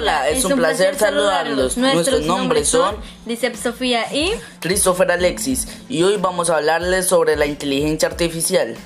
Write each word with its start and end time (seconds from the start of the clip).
Hola, 0.00 0.30
es, 0.30 0.46
un, 0.46 0.56
placer, 0.56 0.94
saludarlos. 0.94 1.76
Nuestros, 1.76 2.22
nombres 2.22 2.68
son 2.68 2.96
Licep 3.26 3.54
Sofía 3.54 4.10
y 4.10 4.32
Christopher 4.58 5.12
Alexis 5.12 5.68
y 5.90 6.02
hoy 6.04 6.16
vamos 6.16 6.48
a 6.48 6.56
hablarles 6.56 7.06
sobre 7.06 7.36
la 7.36 7.44
inteligencia 7.44 8.08
artificial. 8.08 8.78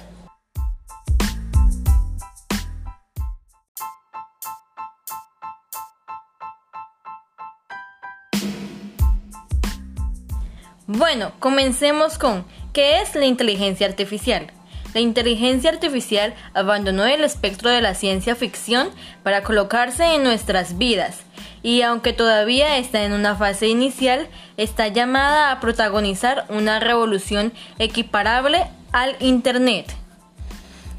Bueno, 10.88 11.30
comencemos 11.38 12.18
con 12.18 12.44
¿qué 12.72 13.02
es 13.02 13.14
la 13.14 13.26
inteligencia 13.26 13.86
artificial? 13.86 14.50
La 14.94 15.00
inteligencia 15.00 15.70
artificial 15.70 16.34
abandonó 16.54 17.04
el 17.04 17.24
espectro 17.24 17.68
de 17.68 17.82
la 17.82 17.94
ciencia 17.94 18.36
ficción 18.36 18.88
para 19.24 19.42
colocarse 19.42 20.14
en 20.14 20.22
nuestras 20.22 20.78
vidas 20.78 21.18
y 21.64 21.82
aunque 21.82 22.12
todavía 22.12 22.76
está 22.78 23.04
en 23.04 23.12
una 23.12 23.34
fase 23.34 23.68
inicial, 23.68 24.28
está 24.56 24.88
llamada 24.88 25.50
a 25.50 25.60
protagonizar 25.60 26.44
una 26.48 26.78
revolución 26.78 27.52
equiparable 27.78 28.66
al 28.92 29.16
Internet. 29.18 29.92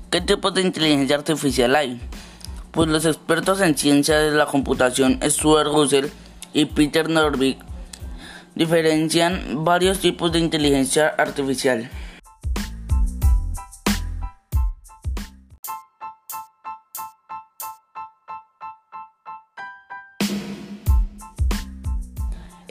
¿Qué 0.09 0.21
tipos 0.21 0.54
de 0.54 0.62
inteligencia 0.63 1.16
artificial 1.16 1.76
hay? 1.76 2.02
Pues 2.71 2.90
los 2.90 3.05
expertos 3.05 3.62
en 3.62 3.77
ciencia 3.77 4.18
de 4.18 4.32
la 4.32 4.48
computación 4.48 5.20
Stuart 5.23 5.71
Russell 5.71 6.07
y 6.52 6.66
Peter 6.66 7.09
Norvig 7.09 7.57
diferencian 8.55 9.63
varios 9.63 9.99
tipos 9.99 10.32
de 10.32 10.40
inteligencia 10.40 11.07
artificial. 11.07 11.90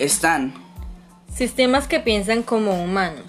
Están 0.04 0.64
sistemas 1.34 1.88
que 1.88 2.00
piensan 2.00 2.42
como 2.42 2.80
humanos. 2.82 3.24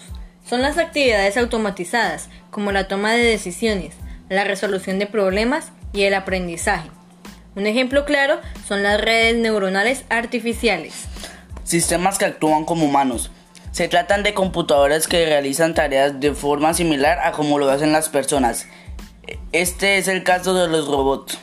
Son 0.48 0.62
las 0.62 0.78
actividades 0.78 1.38
automatizadas, 1.38 2.30
como 2.52 2.72
la 2.72 2.88
toma 2.88 3.14
de 3.14 3.24
decisiones, 3.24 3.96
la 4.30 4.44
resolución 4.44 5.00
de 5.00 5.08
problemas 5.08 5.72
y 5.92 6.04
el 6.04 6.14
aprendizaje. 6.14 6.90
Un 7.56 7.66
ejemplo 7.66 8.06
claro 8.06 8.40
son 8.68 8.84
las 8.84 9.02
redes 9.02 9.36
neuronales 9.38 10.06
artificiales. 10.10 11.06
Sistemas 11.64 12.18
que 12.18 12.26
actúan 12.26 12.66
como 12.66 12.86
humanos. 12.86 13.32
Se 13.72 13.88
tratan 13.88 14.24
de 14.24 14.34
computadores 14.34 15.08
que 15.08 15.26
realizan 15.26 15.74
tareas 15.74 16.20
de 16.20 16.34
forma 16.34 16.74
similar 16.74 17.20
a 17.20 17.32
como 17.32 17.58
lo 17.58 17.70
hacen 17.70 17.92
las 17.92 18.10
personas. 18.10 18.68
Este 19.52 19.98
es 19.98 20.08
el 20.08 20.24
caso 20.24 20.54
de 20.54 20.68
los 20.68 20.88
robots. 20.88 21.40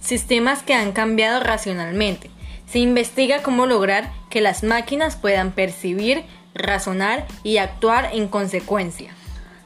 Sistemas 0.00 0.62
que 0.62 0.74
han 0.74 0.92
cambiado 0.92 1.40
racionalmente. 1.40 2.30
Se 2.72 2.78
investiga 2.78 3.42
cómo 3.42 3.66
lograr 3.66 4.10
que 4.30 4.40
las 4.40 4.62
máquinas 4.62 5.16
puedan 5.16 5.52
percibir, 5.52 6.24
razonar 6.54 7.26
y 7.42 7.58
actuar 7.58 8.08
en 8.14 8.28
consecuencia. 8.28 9.10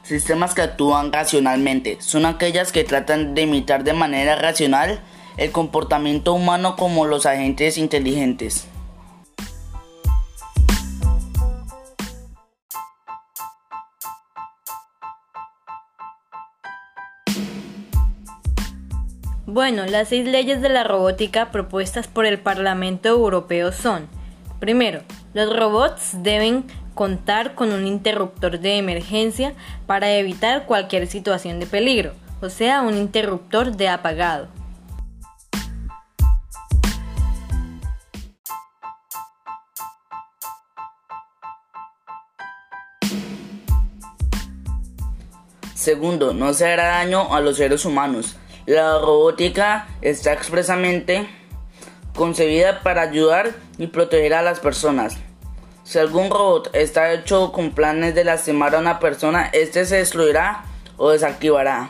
Sistemas 0.03 0.53
que 0.53 0.63
actúan 0.63 1.13
racionalmente 1.13 1.95
son 2.01 2.25
aquellas 2.25 2.73
que 2.73 2.83
tratan 2.83 3.33
de 3.33 3.43
imitar 3.43 3.85
de 3.85 3.93
manera 3.93 4.35
racional 4.35 4.99
el 5.37 5.51
comportamiento 5.51 6.33
humano 6.33 6.75
como 6.75 7.05
los 7.05 7.25
agentes 7.25 7.77
inteligentes. 7.77 8.67
Bueno, 19.49 19.85
las 19.85 20.09
seis 20.09 20.25
leyes 20.25 20.61
de 20.61 20.67
la 20.67 20.83
robótica 20.83 21.51
propuestas 21.51 22.09
por 22.09 22.25
el 22.25 22.37
Parlamento 22.37 23.07
Europeo 23.07 23.71
son 23.71 24.09
Primero, 24.59 25.03
los 25.33 25.57
robots 25.57 26.21
deben 26.21 26.65
contar 26.93 27.55
con 27.55 27.71
un 27.71 27.87
interruptor 27.87 28.59
de 28.59 28.77
emergencia 28.77 29.53
para 29.85 30.11
evitar 30.11 30.65
cualquier 30.65 31.07
situación 31.07 31.61
de 31.61 31.65
peligro, 31.65 32.11
o 32.41 32.49
sea, 32.49 32.81
un 32.81 32.97
interruptor 32.97 33.77
de 33.77 33.87
apagado. 33.87 34.49
Segundo, 45.73 46.33
no 46.33 46.53
se 46.53 46.69
hará 46.69 46.87
daño 46.87 47.33
a 47.33 47.39
los 47.39 47.55
seres 47.55 47.85
humanos. 47.85 48.35
La 48.67 48.99
robótica 48.99 49.87
está 50.01 50.33
expresamente 50.33 51.25
concebida 52.13 52.83
para 52.83 53.03
ayudar 53.03 53.55
y 53.77 53.87
proteger 53.87 54.33
a 54.33 54.41
las 54.41 54.59
personas. 54.59 55.15
Si 55.85 55.97
algún 55.97 56.29
robot 56.29 56.75
está 56.75 57.13
hecho 57.13 57.53
con 57.53 57.71
planes 57.71 58.13
de 58.13 58.25
lastimar 58.25 58.75
a 58.75 58.79
una 58.79 58.99
persona, 58.99 59.49
este 59.53 59.85
se 59.85 59.95
destruirá 59.95 60.65
o 60.97 61.11
desactivará. 61.11 61.89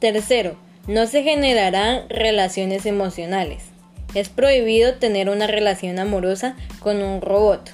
Tercero, 0.00 0.56
no 0.86 1.06
se 1.06 1.22
generarán 1.22 2.08
relaciones 2.08 2.86
emocionales. 2.86 3.77
Es 4.18 4.28
prohibido 4.28 4.94
tener 4.94 5.30
una 5.30 5.46
relación 5.46 6.00
amorosa 6.00 6.56
con 6.80 7.02
un 7.04 7.22
robot 7.22 7.70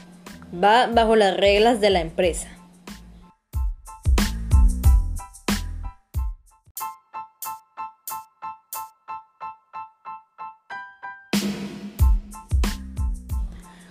va 0.53 0.88
bajo 0.88 1.16
las 1.16 1.34
reglas 1.38 1.81
de 1.81 1.88
la 1.88 2.03
empresa. 2.03 2.49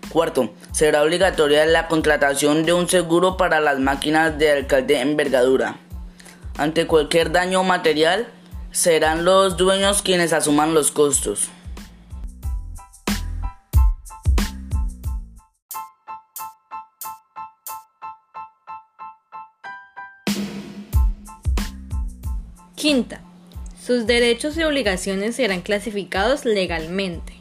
Cuarto, 0.10 0.54
será 0.74 1.02
obligatoria 1.02 1.66
la 1.66 1.88
contratación 1.88 2.66
de 2.68 2.74
un 2.74 2.88
seguro 2.88 3.36
para 3.36 3.62
las 3.62 3.80
máquinas 3.80 4.38
de 4.38 4.52
alcalde 4.52 5.00
envergadura. 5.00 5.78
Ante 6.60 6.86
cualquier 6.86 7.32
daño 7.32 7.64
material, 7.64 8.28
serán 8.70 9.26
los 9.26 9.58
dueños 9.58 10.04
quienes 10.04 10.34
asuman 10.34 10.76
los 10.76 10.92
costos. 10.92 11.50
Quinta, 22.84 23.22
sus 23.82 24.08
derechos 24.08 24.58
y 24.58 24.64
obligaciones 24.64 25.38
serán 25.38 25.62
clasificados 25.62 26.44
legalmente. 26.44 27.32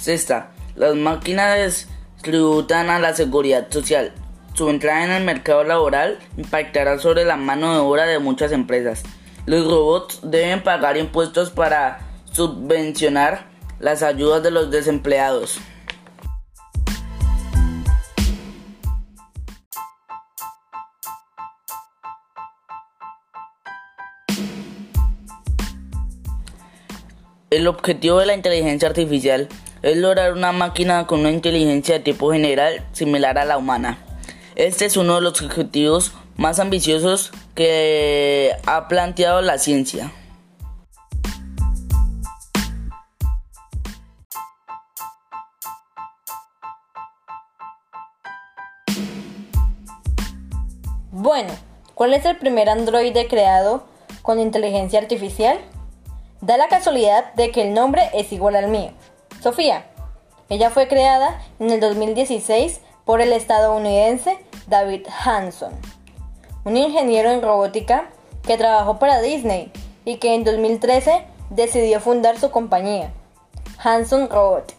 Sexta, 0.00 0.52
las 0.76 0.94
máquinas 0.94 1.88
tributan 2.22 2.88
a 2.88 3.00
la 3.00 3.14
seguridad 3.14 3.68
social. 3.68 4.12
Su 4.54 4.70
entrada 4.70 5.02
en 5.06 5.10
el 5.10 5.24
mercado 5.24 5.64
laboral 5.64 6.20
impactará 6.36 7.00
sobre 7.00 7.24
la 7.24 7.34
mano 7.34 7.72
de 7.72 7.80
obra 7.80 8.04
de 8.04 8.20
muchas 8.20 8.52
empresas. 8.52 9.02
Los 9.46 9.66
robots 9.66 10.20
deben 10.22 10.62
pagar 10.62 10.96
impuestos 10.96 11.50
para 11.50 11.98
subvencionar 12.30 13.50
las 13.82 14.04
ayudas 14.04 14.44
de 14.44 14.52
los 14.52 14.70
desempleados. 14.70 15.58
El 27.50 27.66
objetivo 27.66 28.20
de 28.20 28.26
la 28.26 28.34
inteligencia 28.34 28.88
artificial 28.88 29.48
es 29.82 29.96
lograr 29.96 30.32
una 30.32 30.52
máquina 30.52 31.08
con 31.08 31.20
una 31.20 31.32
inteligencia 31.32 31.96
de 31.96 32.00
tipo 32.00 32.32
general 32.32 32.86
similar 32.92 33.36
a 33.36 33.44
la 33.44 33.58
humana. 33.58 33.98
Este 34.54 34.84
es 34.84 34.96
uno 34.96 35.16
de 35.16 35.22
los 35.22 35.42
objetivos 35.42 36.12
más 36.36 36.60
ambiciosos 36.60 37.32
que 37.56 38.52
ha 38.64 38.86
planteado 38.86 39.42
la 39.42 39.58
ciencia. 39.58 40.12
Bueno, 51.22 51.52
¿cuál 51.94 52.14
es 52.14 52.24
el 52.24 52.36
primer 52.36 52.68
androide 52.68 53.28
creado 53.28 53.84
con 54.22 54.40
inteligencia 54.40 54.98
artificial? 54.98 55.56
Da 56.40 56.56
la 56.56 56.66
casualidad 56.66 57.32
de 57.34 57.52
que 57.52 57.62
el 57.62 57.74
nombre 57.74 58.10
es 58.12 58.32
igual 58.32 58.56
al 58.56 58.66
mío, 58.66 58.90
Sofía. 59.40 59.86
Ella 60.48 60.70
fue 60.70 60.88
creada 60.88 61.40
en 61.60 61.70
el 61.70 61.78
2016 61.78 62.80
por 63.04 63.20
el 63.20 63.32
estadounidense 63.32 64.36
David 64.66 65.06
Hanson, 65.24 65.72
un 66.64 66.76
ingeniero 66.76 67.30
en 67.30 67.40
robótica 67.40 68.10
que 68.44 68.58
trabajó 68.58 68.98
para 68.98 69.20
Disney 69.20 69.70
y 70.04 70.16
que 70.16 70.34
en 70.34 70.42
2013 70.42 71.24
decidió 71.50 72.00
fundar 72.00 72.36
su 72.36 72.50
compañía, 72.50 73.12
Hanson 73.78 74.28
Robotic. 74.28 74.76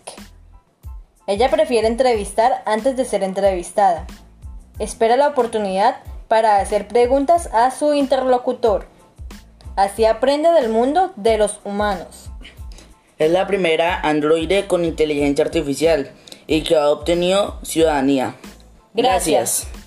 Ella 1.25 1.49
prefiere 1.49 1.87
entrevistar 1.87 2.63
antes 2.65 2.97
de 2.97 3.05
ser 3.05 3.23
entrevistada. 3.23 4.05
Espera 4.77 5.15
la 5.15 5.29
oportunidad 5.29 5.95
para 6.27 6.57
hacer 6.57 6.87
preguntas 6.87 7.49
a 7.53 7.71
su 7.71 7.93
interlocutor. 7.93 8.85
Así 9.75 10.05
aprende 10.05 10.51
del 10.51 10.69
mundo 10.69 11.13
de 11.15 11.37
los 11.37 11.59
humanos. 11.63 12.29
Es 13.17 13.31
la 13.31 13.47
primera 13.47 13.99
androide 14.01 14.67
con 14.67 14.85
inteligencia 14.85 15.45
artificial 15.45 16.11
y 16.47 16.63
que 16.63 16.75
ha 16.75 16.89
obtenido 16.89 17.59
ciudadanía. 17.63 18.35
Gracias. 18.93 19.65
Gracias. 19.65 19.82